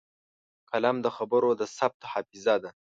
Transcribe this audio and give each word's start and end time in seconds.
قلم 0.71 0.97
د 1.05 1.07
خبرو 1.17 1.49
د 1.59 1.61
ثبت 1.77 2.01
حافظه 2.11 2.55
ده 2.63 2.69